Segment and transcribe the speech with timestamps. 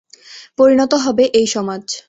[0.57, 1.83] পরিণত হবে এই সমাজ।